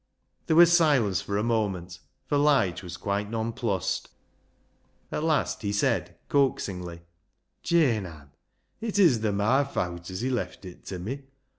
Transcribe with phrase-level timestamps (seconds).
[0.47, 4.09] There was silence for a moment, for Lige was quite nonplussed.
[5.11, 7.01] At last he said coax ingly—"
[7.69, 8.31] Jane Ann,
[8.79, 11.25] it isna my fawt as he left it ta me.